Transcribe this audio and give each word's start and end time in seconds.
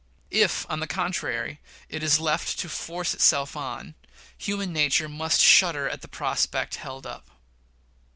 If, 0.33 0.65
on 0.67 0.79
the 0.79 0.87
contrary, 0.87 1.59
it 1.87 2.01
is 2.01 2.19
left 2.19 2.57
to 2.57 2.67
force 2.69 3.13
itself 3.13 3.55
on, 3.55 3.93
human 4.35 4.73
nature 4.73 5.07
must 5.07 5.39
shudder 5.41 5.87
at 5.87 6.01
the 6.01 6.07
prospect 6.07 6.77
held 6.77 7.05
up." 7.05 7.29